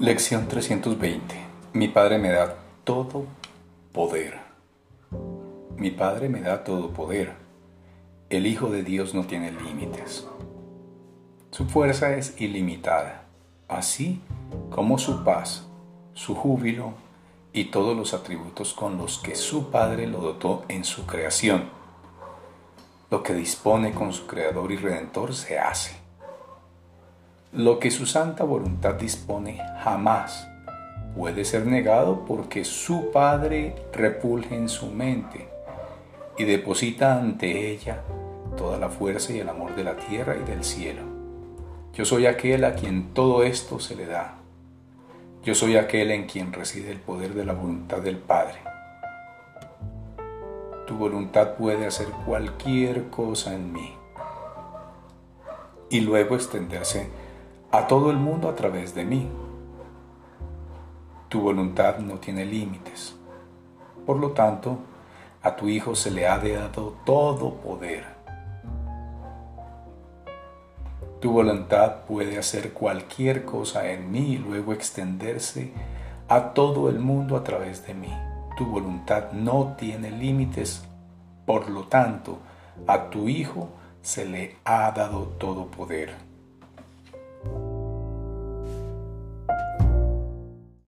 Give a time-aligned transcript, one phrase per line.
[0.00, 1.34] Lección 320.
[1.74, 3.26] Mi Padre me da todo
[3.92, 4.40] poder.
[5.76, 7.34] Mi Padre me da todo poder.
[8.30, 10.26] El Hijo de Dios no tiene límites.
[11.50, 13.26] Su fuerza es ilimitada,
[13.68, 14.22] así
[14.70, 15.68] como su paz,
[16.14, 16.94] su júbilo
[17.52, 21.68] y todos los atributos con los que su Padre lo dotó en su creación.
[23.10, 25.99] Lo que dispone con su Creador y Redentor se hace.
[27.52, 30.48] Lo que su santa voluntad dispone jamás
[31.16, 35.48] puede ser negado porque su Padre repulge en su mente
[36.38, 38.02] y deposita ante ella
[38.56, 41.02] toda la fuerza y el amor de la tierra y del cielo.
[41.92, 44.36] Yo soy aquel a quien todo esto se le da.
[45.42, 48.60] Yo soy aquel en quien reside el poder de la voluntad del Padre.
[50.86, 53.92] Tu voluntad puede hacer cualquier cosa en mí
[55.88, 57.08] y luego extenderse
[57.72, 59.28] a todo el mundo a través de mí.
[61.28, 63.16] Tu voluntad no tiene límites.
[64.04, 64.78] Por lo tanto,
[65.42, 68.04] a tu Hijo se le ha dado todo poder.
[71.20, 75.72] Tu voluntad puede hacer cualquier cosa en mí y luego extenderse
[76.28, 78.12] a todo el mundo a través de mí.
[78.56, 80.82] Tu voluntad no tiene límites.
[81.46, 82.38] Por lo tanto,
[82.88, 83.68] a tu Hijo
[84.02, 86.29] se le ha dado todo poder.